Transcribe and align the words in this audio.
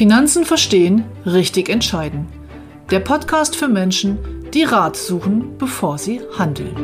Finanzen 0.00 0.46
verstehen, 0.46 1.04
richtig 1.26 1.68
entscheiden. 1.68 2.26
Der 2.90 3.00
Podcast 3.00 3.54
für 3.54 3.68
Menschen, 3.68 4.16
die 4.54 4.62
Rat 4.62 4.96
suchen, 4.96 5.58
bevor 5.58 5.98
sie 5.98 6.22
handeln. 6.38 6.74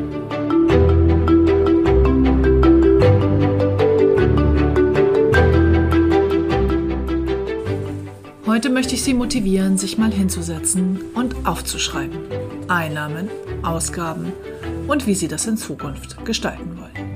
Heute 8.45 8.69
möchte 8.69 8.95
ich 8.95 9.03
Sie 9.03 9.15
motivieren, 9.15 9.79
sich 9.79 9.97
mal 9.97 10.13
hinzusetzen 10.13 11.01
und 11.15 11.47
aufzuschreiben. 11.47 12.19
Einnahmen, 12.69 13.31
Ausgaben 13.63 14.35
und 14.89 15.07
wie 15.07 15.15
Sie 15.15 15.29
das 15.29 15.47
in 15.47 15.57
Zukunft 15.57 16.23
gestalten 16.27 16.77
wollen. 16.79 17.16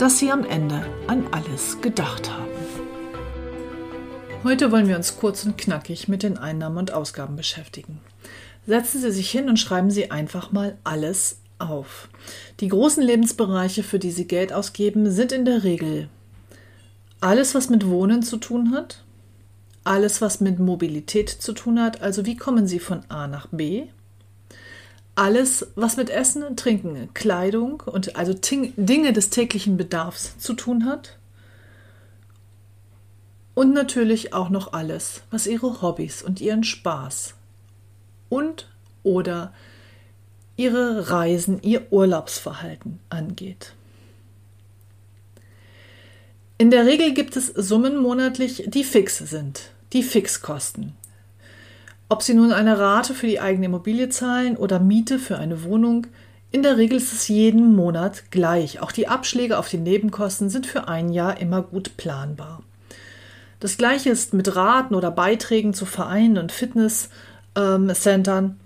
dass 0.00 0.18
Sie 0.18 0.30
am 0.30 0.46
Ende 0.46 0.86
an 1.08 1.26
alles 1.30 1.82
gedacht 1.82 2.30
haben. 2.30 2.48
Heute 4.42 4.72
wollen 4.72 4.88
wir 4.88 4.96
uns 4.96 5.18
kurz 5.18 5.44
und 5.44 5.58
knackig 5.58 6.08
mit 6.08 6.22
den 6.22 6.38
Einnahmen 6.38 6.78
und 6.78 6.94
Ausgaben 6.94 7.36
beschäftigen. 7.36 8.00
Setzen 8.66 9.02
Sie 9.02 9.10
sich 9.10 9.30
hin 9.30 9.50
und 9.50 9.58
schreiben 9.58 9.90
Sie 9.90 10.10
einfach 10.10 10.52
mal 10.52 10.78
alles 10.84 11.40
auf. 11.58 12.08
Die 12.60 12.68
großen 12.68 13.02
Lebensbereiche, 13.02 13.82
für 13.82 13.98
die 13.98 14.10
Sie 14.10 14.26
Geld 14.26 14.54
ausgeben, 14.54 15.10
sind 15.10 15.32
in 15.32 15.44
der 15.44 15.64
Regel 15.64 16.08
alles, 17.20 17.54
was 17.54 17.68
mit 17.68 17.86
Wohnen 17.86 18.22
zu 18.22 18.38
tun 18.38 18.72
hat, 18.72 19.04
alles, 19.84 20.22
was 20.22 20.40
mit 20.40 20.58
Mobilität 20.58 21.28
zu 21.28 21.52
tun 21.52 21.78
hat, 21.78 22.00
also 22.00 22.24
wie 22.24 22.38
kommen 22.38 22.66
Sie 22.66 22.78
von 22.78 23.02
A 23.10 23.26
nach 23.26 23.48
B, 23.48 23.88
alles, 25.14 25.66
was 25.74 25.96
mit 25.96 26.10
Essen, 26.10 26.56
Trinken, 26.56 27.12
Kleidung 27.14 27.82
und 27.84 28.16
also 28.16 28.32
Dinge 28.34 29.12
des 29.12 29.30
täglichen 29.30 29.76
Bedarfs 29.76 30.38
zu 30.38 30.54
tun 30.54 30.86
hat. 30.86 31.18
Und 33.54 33.74
natürlich 33.74 34.32
auch 34.32 34.48
noch 34.48 34.72
alles, 34.72 35.22
was 35.30 35.46
ihre 35.46 35.82
Hobbys 35.82 36.22
und 36.22 36.40
ihren 36.40 36.64
Spaß 36.64 37.34
und 38.28 38.68
oder 39.02 39.52
ihre 40.56 41.10
Reisen, 41.10 41.60
ihr 41.62 41.90
Urlaubsverhalten 41.90 43.00
angeht. 43.08 43.74
In 46.58 46.70
der 46.70 46.84
Regel 46.84 47.14
gibt 47.14 47.36
es 47.36 47.46
Summen 47.46 47.96
monatlich, 47.96 48.64
die 48.66 48.84
fix 48.84 49.18
sind, 49.18 49.70
die 49.94 50.02
Fixkosten. 50.02 50.94
Ob 52.10 52.24
Sie 52.24 52.34
nun 52.34 52.52
eine 52.52 52.76
Rate 52.76 53.14
für 53.14 53.28
die 53.28 53.38
eigene 53.38 53.66
Immobilie 53.66 54.08
zahlen 54.08 54.56
oder 54.56 54.80
Miete 54.80 55.20
für 55.20 55.38
eine 55.38 55.62
Wohnung, 55.62 56.08
in 56.50 56.64
der 56.64 56.76
Regel 56.76 56.98
ist 56.98 57.12
es 57.12 57.28
jeden 57.28 57.76
Monat 57.76 58.32
gleich. 58.32 58.82
Auch 58.82 58.90
die 58.90 59.06
Abschläge 59.06 59.56
auf 59.56 59.68
die 59.68 59.78
Nebenkosten 59.78 60.50
sind 60.50 60.66
für 60.66 60.88
ein 60.88 61.10
Jahr 61.10 61.40
immer 61.40 61.62
gut 61.62 61.96
planbar. 61.96 62.64
Das 63.60 63.76
gleiche 63.76 64.10
ist 64.10 64.34
mit 64.34 64.56
Raten 64.56 64.96
oder 64.96 65.12
Beiträgen 65.12 65.72
zu 65.72 65.86
Vereinen 65.86 66.36
und 66.38 66.50
Fitnesscentern 66.50 68.44
ähm, 68.44 68.56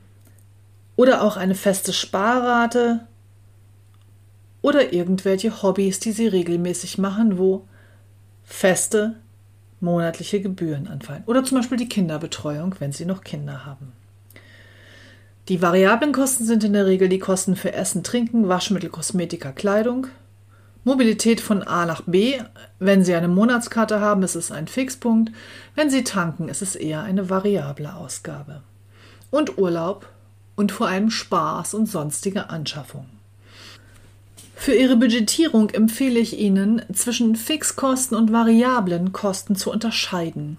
oder 0.96 1.22
auch 1.22 1.36
eine 1.36 1.54
feste 1.54 1.92
Sparrate 1.92 3.00
oder 4.62 4.94
irgendwelche 4.94 5.62
Hobbys, 5.62 6.00
die 6.00 6.12
Sie 6.12 6.28
regelmäßig 6.28 6.96
machen, 6.96 7.36
wo 7.36 7.68
feste 8.42 9.16
monatliche 9.84 10.40
Gebühren 10.40 10.88
anfallen. 10.88 11.22
Oder 11.26 11.44
zum 11.44 11.58
Beispiel 11.58 11.78
die 11.78 11.88
Kinderbetreuung, 11.88 12.74
wenn 12.80 12.92
Sie 12.92 13.04
noch 13.04 13.22
Kinder 13.22 13.64
haben. 13.64 13.92
Die 15.48 15.60
variablen 15.60 16.12
Kosten 16.12 16.44
sind 16.44 16.64
in 16.64 16.72
der 16.72 16.86
Regel 16.86 17.08
die 17.08 17.18
Kosten 17.18 17.54
für 17.54 17.74
Essen, 17.74 18.02
Trinken, 18.02 18.48
Waschmittel, 18.48 18.88
Kosmetika, 18.88 19.52
Kleidung. 19.52 20.06
Mobilität 20.84 21.40
von 21.40 21.62
A 21.62 21.86
nach 21.86 22.02
B. 22.02 22.40
Wenn 22.78 23.04
Sie 23.04 23.14
eine 23.14 23.28
Monatskarte 23.28 24.00
haben, 24.00 24.22
ist 24.22 24.34
es 24.34 24.50
ein 24.50 24.68
Fixpunkt. 24.68 25.32
Wenn 25.74 25.90
Sie 25.90 26.04
tanken, 26.04 26.48
ist 26.48 26.62
es 26.62 26.76
eher 26.76 27.02
eine 27.02 27.30
variable 27.30 27.94
Ausgabe. 27.94 28.62
Und 29.30 29.58
Urlaub 29.58 30.08
und 30.56 30.72
vor 30.72 30.88
allem 30.88 31.10
Spaß 31.10 31.74
und 31.74 31.86
sonstige 31.86 32.50
Anschaffungen. 32.50 33.13
Für 34.64 34.74
Ihre 34.74 34.96
Budgetierung 34.96 35.68
empfehle 35.68 36.18
ich 36.18 36.38
Ihnen, 36.38 36.80
zwischen 36.90 37.36
Fixkosten 37.36 38.16
und 38.16 38.32
variablen 38.32 39.12
Kosten 39.12 39.56
zu 39.56 39.70
unterscheiden. 39.70 40.56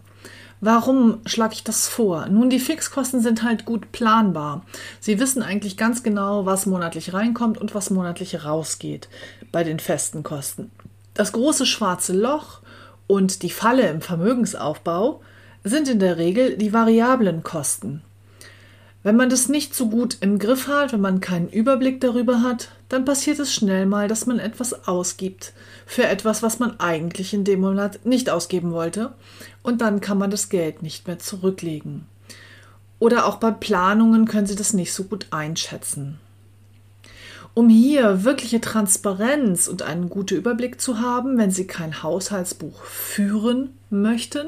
Warum 0.61 1.21
schlage 1.25 1.55
ich 1.55 1.63
das 1.63 1.87
vor? 1.87 2.27
Nun, 2.27 2.51
die 2.51 2.59
Fixkosten 2.59 3.19
sind 3.21 3.41
halt 3.41 3.65
gut 3.65 3.91
planbar. 3.91 4.63
Sie 4.99 5.19
wissen 5.19 5.41
eigentlich 5.41 5.75
ganz 5.75 6.03
genau, 6.03 6.45
was 6.45 6.67
monatlich 6.67 7.15
reinkommt 7.15 7.57
und 7.57 7.73
was 7.73 7.89
monatlich 7.89 8.45
rausgeht 8.45 9.09
bei 9.51 9.63
den 9.63 9.79
festen 9.79 10.21
Kosten. 10.21 10.69
Das 11.15 11.31
große 11.31 11.65
schwarze 11.65 12.13
Loch 12.13 12.61
und 13.07 13.41
die 13.41 13.49
Falle 13.49 13.89
im 13.89 14.01
Vermögensaufbau 14.01 15.21
sind 15.63 15.89
in 15.89 15.97
der 15.97 16.17
Regel 16.17 16.57
die 16.57 16.73
variablen 16.73 17.41
Kosten. 17.41 18.03
Wenn 19.05 19.17
man 19.17 19.29
das 19.29 19.49
nicht 19.49 19.75
so 19.75 19.87
gut 19.89 20.17
im 20.21 20.39
Griff 20.39 20.67
hat, 20.67 20.91
wenn 20.91 20.99
man 20.99 21.21
keinen 21.21 21.47
Überblick 21.47 22.01
darüber 22.01 22.41
hat, 22.41 22.69
dann 22.89 23.05
passiert 23.05 23.37
es 23.37 23.53
schnell 23.53 23.85
mal, 23.85 24.07
dass 24.07 24.25
man 24.25 24.39
etwas 24.39 24.87
ausgibt 24.87 25.53
für 25.85 26.07
etwas, 26.07 26.41
was 26.41 26.57
man 26.57 26.79
eigentlich 26.79 27.31
in 27.31 27.43
dem 27.43 27.61
Monat 27.61 28.03
nicht 28.03 28.31
ausgeben 28.31 28.71
wollte, 28.71 29.13
und 29.61 29.81
dann 29.81 30.01
kann 30.01 30.17
man 30.17 30.31
das 30.31 30.49
Geld 30.49 30.81
nicht 30.81 31.05
mehr 31.05 31.19
zurücklegen. 31.19 32.07
Oder 32.97 33.27
auch 33.27 33.35
bei 33.35 33.51
Planungen 33.51 34.25
können 34.25 34.47
Sie 34.47 34.55
das 34.55 34.73
nicht 34.73 34.91
so 34.91 35.03
gut 35.03 35.27
einschätzen. 35.29 36.17
Um 37.53 37.69
hier 37.69 38.23
wirkliche 38.23 38.59
Transparenz 38.59 39.67
und 39.67 39.83
einen 39.83 40.09
guten 40.09 40.35
Überblick 40.35 40.81
zu 40.81 40.99
haben, 40.99 41.37
wenn 41.37 41.51
Sie 41.51 41.67
kein 41.67 42.01
Haushaltsbuch 42.01 42.83
führen 42.85 43.69
möchten, 43.91 44.47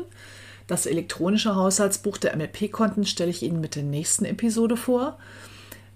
das 0.68 0.86
elektronische 0.86 1.56
Haushaltsbuch 1.56 2.18
der 2.18 2.36
MLP-Konten 2.36 3.06
stelle 3.06 3.32
ich 3.32 3.42
Ihnen 3.42 3.62
mit 3.62 3.76
der 3.76 3.84
nächsten 3.84 4.26
Episode 4.26 4.78
vor. 4.78 5.18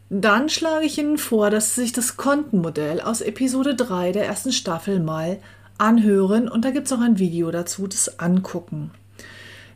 Dann 0.10 0.50
schlage 0.50 0.86
ich 0.86 0.98
Ihnen 0.98 1.18
vor, 1.18 1.50
dass 1.50 1.76
Sie 1.76 1.82
sich 1.82 1.94
das 1.94 2.18
Kontenmodell 2.18 3.02
aus 3.02 3.22
Episode 3.22 3.76
3 3.76 4.14
der 4.14 4.26
ersten 4.26 4.52
Staffel 4.52 5.00
mal 5.00 5.40
anhören 5.78 6.48
und 6.48 6.64
da 6.64 6.72
gibt 6.72 6.88
es 6.88 6.94
auch 6.94 7.02
ein 7.02 7.20
Video 7.20 7.52
dazu, 7.52 7.88
das 7.88 8.20
angucken. 8.20 8.92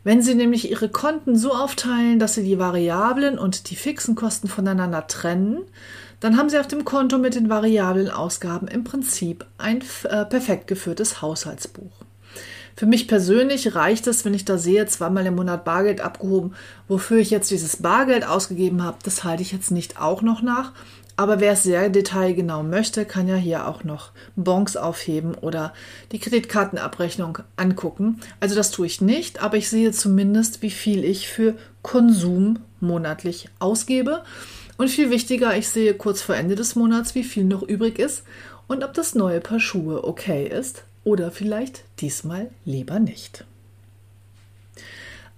Wenn 0.04 0.22
Sie 0.22 0.34
nämlich 0.34 0.70
Ihre 0.70 0.88
Konten 0.88 1.36
so 1.36 1.52
aufteilen, 1.52 2.18
dass 2.18 2.34
Sie 2.34 2.44
die 2.44 2.58
variablen 2.58 3.38
und 3.38 3.70
die 3.70 3.76
fixen 3.76 4.14
Kosten 4.14 4.46
voneinander 4.46 5.06
trennen, 5.08 5.62
dann 6.20 6.38
haben 6.38 6.48
Sie 6.48 6.58
auf 6.58 6.68
dem 6.68 6.84
Konto 6.84 7.18
mit 7.18 7.34
den 7.34 7.50
variablen 7.50 8.08
Ausgaben 8.08 8.68
im 8.68 8.84
Prinzip 8.84 9.44
ein 9.58 9.82
äh, 10.04 10.24
perfekt 10.24 10.68
geführtes 10.68 11.22
Haushaltsbuch. 11.22 12.05
Für 12.76 12.84
mich 12.84 13.08
persönlich 13.08 13.74
reicht 13.74 14.06
es, 14.06 14.26
wenn 14.26 14.34
ich 14.34 14.44
da 14.44 14.58
sehe, 14.58 14.84
zweimal 14.84 15.24
im 15.24 15.36
Monat 15.36 15.64
Bargeld 15.64 16.02
abgehoben, 16.02 16.54
wofür 16.88 17.16
ich 17.16 17.30
jetzt 17.30 17.50
dieses 17.50 17.78
Bargeld 17.78 18.28
ausgegeben 18.28 18.82
habe. 18.82 18.98
Das 19.02 19.24
halte 19.24 19.42
ich 19.42 19.50
jetzt 19.50 19.70
nicht 19.70 19.98
auch 19.98 20.20
noch 20.20 20.42
nach. 20.42 20.72
Aber 21.16 21.40
wer 21.40 21.52
es 21.52 21.62
sehr 21.62 21.88
detailgenau 21.88 22.62
möchte, 22.62 23.06
kann 23.06 23.28
ja 23.28 23.36
hier 23.36 23.66
auch 23.66 23.82
noch 23.82 24.10
Bons 24.36 24.76
aufheben 24.76 25.34
oder 25.34 25.72
die 26.12 26.18
Kreditkartenabrechnung 26.18 27.38
angucken. 27.56 28.20
Also 28.40 28.54
das 28.54 28.70
tue 28.70 28.86
ich 28.86 29.00
nicht, 29.00 29.42
aber 29.42 29.56
ich 29.56 29.70
sehe 29.70 29.92
zumindest, 29.92 30.60
wie 30.60 30.70
viel 30.70 31.02
ich 31.02 31.28
für 31.28 31.54
Konsum 31.80 32.58
monatlich 32.80 33.48
ausgebe. 33.58 34.22
Und 34.76 34.90
viel 34.90 35.08
wichtiger, 35.08 35.56
ich 35.56 35.70
sehe 35.70 35.94
kurz 35.94 36.20
vor 36.20 36.36
Ende 36.36 36.54
des 36.54 36.74
Monats, 36.74 37.14
wie 37.14 37.24
viel 37.24 37.44
noch 37.44 37.62
übrig 37.62 37.98
ist 37.98 38.24
und 38.66 38.84
ob 38.84 38.92
das 38.92 39.14
neue 39.14 39.40
Paar 39.40 39.60
Schuhe 39.60 40.04
okay 40.04 40.46
ist 40.46 40.84
oder 41.06 41.30
vielleicht 41.30 41.84
diesmal 42.00 42.50
lieber 42.64 42.98
nicht. 42.98 43.44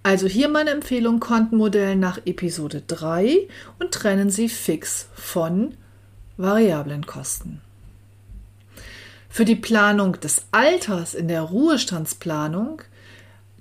Also 0.01 0.25
hier 0.25 0.49
meine 0.49 0.71
Empfehlung 0.71 1.19
Kontenmodell 1.19 1.95
nach 1.95 2.17
Episode 2.25 2.81
3 2.87 3.47
und 3.77 3.91
trennen 3.91 4.31
Sie 4.31 4.49
fix 4.49 5.07
von 5.13 5.75
variablen 6.37 7.05
Kosten. 7.05 7.61
Für 9.29 9.45
die 9.45 9.55
Planung 9.55 10.19
des 10.19 10.45
Alters 10.51 11.13
in 11.13 11.27
der 11.27 11.43
Ruhestandsplanung 11.43 12.81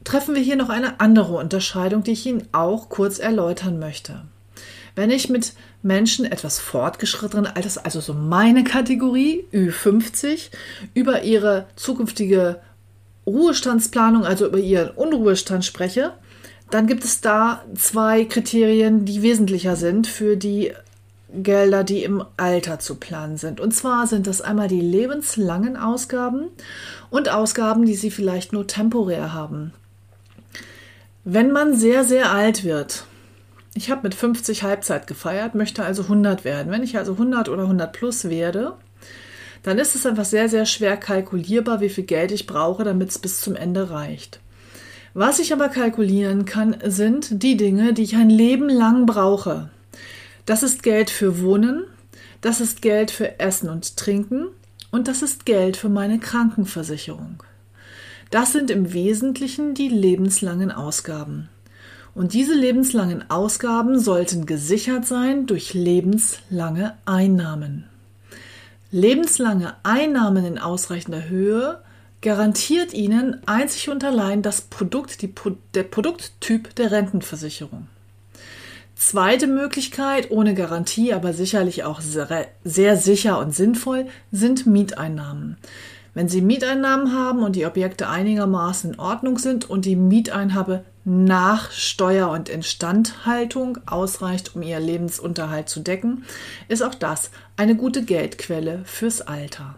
treffen 0.03 0.35
wir 0.35 0.43
hier 0.43 0.57
noch 0.57 0.71
eine 0.71 1.01
andere 1.01 1.37
Unterscheidung, 1.37 2.05
die 2.05 2.13
ich 2.13 2.25
Ihnen 2.25 2.49
auch 2.53 2.89
kurz 2.89 3.19
erläutern 3.19 3.79
möchte. 3.79 4.23
Wenn 4.99 5.13
ich 5.13 5.29
mit 5.29 5.53
Menschen 5.81 6.25
etwas 6.25 6.59
fortgeschrittenen 6.59 7.47
Alters, 7.47 7.79
also 7.79 8.01
so 8.01 8.15
meine 8.15 8.65
Kategorie 8.65 9.45
Ü50, 9.53 10.51
über 10.93 11.23
ihre 11.23 11.67
zukünftige 11.77 12.59
Ruhestandsplanung, 13.25 14.25
also 14.25 14.49
über 14.49 14.59
ihren 14.59 14.91
Unruhestand 14.91 15.65
spreche, 15.65 16.15
dann 16.73 16.89
gibt 16.89 17.05
es 17.05 17.21
da 17.21 17.65
zwei 17.77 18.25
Kriterien, 18.25 19.05
die 19.05 19.23
wesentlicher 19.23 19.77
sind 19.77 20.09
für 20.09 20.37
die 20.37 20.73
Gelder, 21.33 21.85
die 21.85 22.03
im 22.03 22.25
Alter 22.37 22.81
zu 22.81 22.97
planen 22.97 23.37
sind. 23.37 23.61
Und 23.61 23.77
zwar 23.77 24.09
sind 24.09 24.27
das 24.27 24.41
einmal 24.41 24.67
die 24.67 24.81
lebenslangen 24.81 25.77
Ausgaben 25.77 26.49
und 27.09 27.29
Ausgaben, 27.29 27.87
die 27.87 27.95
Sie 27.95 28.11
vielleicht 28.11 28.53
nur 28.53 28.67
temporär 28.67 29.33
haben. 29.33 29.73
Wenn 31.23 31.53
man 31.53 31.77
sehr, 31.77 32.03
sehr 32.03 32.33
alt 32.33 32.65
wird, 32.65 33.05
ich 33.75 33.91
habe 33.91 34.03
mit 34.03 34.15
50 34.15 34.63
Halbzeit 34.63 35.07
gefeiert, 35.07 35.55
möchte 35.55 35.85
also 35.85 36.03
100 36.03 36.45
werden. 36.45 36.73
Wenn 36.73 36.83
ich 36.83 36.99
also 36.99 37.13
100 37.13 37.49
oder 37.49 37.63
100 37.63 37.93
plus 37.93 38.29
werde, 38.29 38.75
dann 39.63 39.79
ist 39.79 39.95
es 39.95 40.07
einfach 40.07 40.25
sehr, 40.25 40.49
sehr 40.49 40.67
schwer 40.67 40.97
kalkulierbar, 40.97 41.81
wie 41.81 41.89
viel 41.89 42.05
Geld 42.05 42.33
ich 42.33 42.47
brauche, 42.47 42.85
damit 42.85 43.11
es 43.11 43.19
bis 43.19 43.41
zum 43.41 43.57
Ende 43.57 43.91
reicht. 43.91 44.41
Was 45.15 45.39
ich 45.39 45.53
aber 45.53 45.69
kalkulieren 45.69 46.45
kann, 46.45 46.77
sind 46.85 47.43
die 47.43 47.57
Dinge, 47.57 47.93
die 47.93 48.03
ich 48.03 48.17
ein 48.17 48.31
Leben 48.31 48.69
lang 48.69 49.07
brauche. 49.07 49.71
Das 50.47 50.63
ist 50.63 50.83
Geld 50.83 51.11
für 51.11 51.43
Wohnen, 51.43 51.85
das 52.41 52.61
ist 52.61 52.83
Geld 52.83 53.11
für 53.11 53.41
Essen 53.41 53.69
und 53.69 53.97
Trinken 53.97 54.47
und 54.91 55.09
das 55.09 55.23
ist 55.23 55.45
Geld 55.45 55.77
für 55.77 55.89
meine 55.89 56.19
Krankenversicherung. 56.19 57.43
Das 58.31 58.53
sind 58.53 58.71
im 58.71 58.93
Wesentlichen 58.93 59.75
die 59.75 59.89
lebenslangen 59.89 60.71
Ausgaben. 60.71 61.49
Und 62.19 62.33
diese 62.33 62.55
lebenslangen 62.55 63.31
Ausgaben 63.31 64.01
sollten 64.01 64.45
gesichert 64.45 65.07
sein 65.07 65.47
durch 65.47 65.73
lebenslange 65.73 66.95
Einnahmen. 67.05 67.85
Lebenslange 68.91 69.77
Einnahmen 69.85 70.45
in 70.45 70.59
ausreichender 70.59 71.29
Höhe 71.29 71.81
garantiert 72.21 72.93
Ihnen 72.93 73.41
einzig 73.47 73.89
und 73.89 74.03
allein 74.03 74.43
das 74.43 74.63
Produkt, 74.63 75.23
die, 75.23 75.33
der 75.75 75.85
Produkttyp 75.85 76.75
der 76.75 76.91
Rentenversicherung. 76.91 77.87
Zweite 78.97 79.47
Möglichkeit, 79.47 80.33
ohne 80.33 80.55
Garantie, 80.55 81.13
aber 81.13 81.33
sicherlich 81.33 81.85
auch 81.85 82.01
sehr, 82.01 82.49
sehr 82.65 82.97
sicher 82.97 83.39
und 83.39 83.55
sinnvoll, 83.55 84.09
sind 84.33 84.67
Mieteinnahmen. 84.67 85.57
Wenn 86.19 86.29
Sie 86.29 86.41
Mieteinnahmen 86.41 87.13
haben 87.13 87.45
und 87.45 87.55
die 87.55 87.65
Objekte 87.65 88.09
einigermaßen 88.09 88.95
in 88.95 88.99
Ordnung 88.99 89.39
sind 89.39 89.71
und 89.71 89.85
die 89.85 89.95
Mieteinhabe 89.95 90.85
nach 91.05 91.71
Steuer- 91.71 92.33
und 92.33 92.49
Instandhaltung 92.49 93.79
ausreicht, 93.87 94.57
um 94.57 94.63
Ihr 94.63 94.81
Lebensunterhalt 94.81 95.69
zu 95.69 95.79
decken, 95.79 96.25
ist 96.67 96.83
auch 96.83 96.97
das 96.97 97.31
eine 97.57 97.77
gute 97.77 98.03
Geldquelle 98.03 98.83
fürs 98.85 99.21
Alter. 99.21 99.77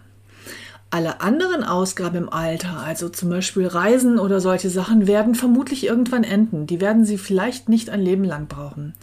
Alle 0.88 1.20
anderen 1.20 1.62
Ausgaben 1.62 2.16
im 2.16 2.32
Alter, 2.32 2.78
also 2.78 3.10
zum 3.10 3.28
Beispiel 3.28 3.66
Reisen 3.66 4.18
oder 4.18 4.40
solche 4.40 4.70
Sachen, 4.70 5.06
werden 5.06 5.34
vermutlich 5.34 5.84
irgendwann 5.84 6.24
enden. 6.24 6.66
Die 6.66 6.80
werden 6.80 7.04
Sie 7.04 7.18
vielleicht 7.18 7.68
nicht 7.68 7.90
ein 7.90 8.00
Leben 8.00 8.24
lang 8.24 8.46
brauchen. 8.46 8.94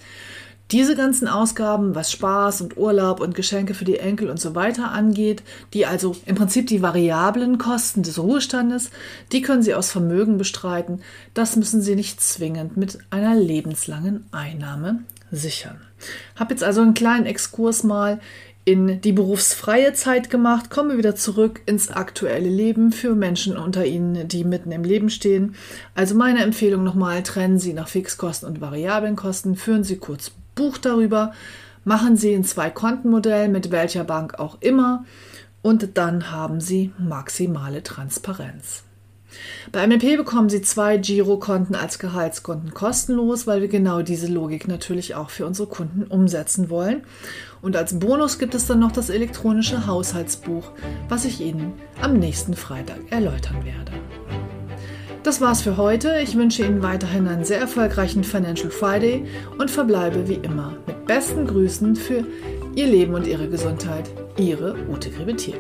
Diese 0.71 0.97
ganzen 0.97 1.29
Ausgaben, 1.29 1.95
was 1.95 2.11
Spaß 2.11 2.59
und 2.59 2.75
Urlaub 2.75 3.21
und 3.21 3.35
Geschenke 3.35 3.73
für 3.73 3.85
die 3.85 3.99
Enkel 3.99 4.29
und 4.29 4.39
so 4.39 4.53
weiter 4.53 4.91
angeht, 4.91 5.41
die 5.73 5.85
also 5.85 6.15
im 6.25 6.35
Prinzip 6.35 6.67
die 6.67 6.81
variablen 6.81 7.57
Kosten 7.57 8.03
des 8.03 8.19
Ruhestandes, 8.19 8.89
die 9.31 9.41
können 9.41 9.63
Sie 9.63 9.73
aus 9.73 9.91
Vermögen 9.91 10.37
bestreiten. 10.37 11.01
Das 11.33 11.55
müssen 11.55 11.81
Sie 11.81 11.95
nicht 11.95 12.19
zwingend 12.19 12.75
mit 12.75 12.99
einer 13.11 13.33
lebenslangen 13.33 14.25
Einnahme 14.31 14.99
sichern. 15.31 15.79
Hab 16.35 16.51
jetzt 16.51 16.65
also 16.65 16.81
einen 16.81 16.93
kleinen 16.93 17.25
Exkurs 17.25 17.83
mal 17.83 18.19
in 18.65 18.99
die 18.99 19.13
berufsfreie 19.13 19.93
Zeit 19.93 20.29
gemacht, 20.29 20.69
komme 20.69 20.97
wieder 20.97 21.15
zurück 21.15 21.61
ins 21.65 21.89
aktuelle 21.89 22.49
Leben 22.49 22.91
für 22.91 23.15
Menschen 23.15 23.55
unter 23.55 23.85
Ihnen, 23.85 24.27
die 24.27 24.43
mitten 24.43 24.73
im 24.73 24.83
Leben 24.83 25.09
stehen. 25.09 25.55
Also 25.95 26.15
meine 26.15 26.43
Empfehlung 26.43 26.83
nochmal, 26.83 27.23
trennen 27.23 27.59
Sie 27.59 27.71
nach 27.71 27.87
Fixkosten 27.87 28.49
und 28.49 28.59
variablen 28.59 29.15
Kosten, 29.15 29.55
führen 29.55 29.85
Sie 29.85 29.95
kurz 29.95 30.31
Buch 30.57 30.77
darüber, 30.77 31.31
machen 31.85 32.17
Sie 32.17 32.35
ein 32.35 32.43
Zwei-Konten-Modell 32.43 33.47
mit 33.47 33.71
welcher 33.71 34.03
Bank 34.03 34.39
auch 34.39 34.57
immer 34.59 35.05
und 35.61 35.97
dann 35.97 36.31
haben 36.31 36.59
Sie 36.59 36.91
maximale 36.97 37.81
Transparenz. 37.83 38.83
Bei 39.71 39.85
MLP 39.85 40.17
bekommen 40.17 40.49
Sie 40.49 40.61
zwei 40.61 40.97
Girokonten 40.97 41.75
als 41.75 41.99
Gehaltskonten 41.99 42.73
kostenlos, 42.73 43.47
weil 43.47 43.61
wir 43.61 43.67
genau 43.67 44.01
diese 44.01 44.27
Logik 44.27 44.67
natürlich 44.67 45.15
auch 45.15 45.29
für 45.29 45.45
unsere 45.45 45.67
Kunden 45.67 46.03
umsetzen 46.03 46.69
wollen. 46.69 47.03
Und 47.61 47.75
als 47.75 47.99
Bonus 47.99 48.39
gibt 48.39 48.55
es 48.55 48.67
dann 48.67 48.79
noch 48.79 48.91
das 48.91 49.09
elektronische 49.09 49.87
Haushaltsbuch, 49.87 50.71
was 51.09 51.25
ich 51.25 51.41
Ihnen 51.41 51.73
am 52.01 52.13
nächsten 52.13 52.53
Freitag 52.53 53.11
erläutern 53.11 53.65
werde. 53.65 53.91
Das 55.23 55.41
war's 55.41 55.61
für 55.61 55.77
heute. 55.77 56.19
Ich 56.21 56.35
wünsche 56.35 56.63
Ihnen 56.63 56.81
weiterhin 56.81 57.27
einen 57.27 57.43
sehr 57.43 57.59
erfolgreichen 57.59 58.23
Financial 58.23 58.69
Friday 58.69 59.25
und 59.57 59.69
verbleibe 59.69 60.27
wie 60.27 60.35
immer 60.35 60.73
mit 60.85 61.05
besten 61.05 61.45
Grüßen 61.47 61.95
für 61.95 62.23
Ihr 62.75 62.87
Leben 62.87 63.13
und 63.13 63.27
Ihre 63.27 63.49
Gesundheit. 63.49 64.09
Ihre 64.37 64.75
Ute 64.89 65.09
Grebetier. 65.09 65.55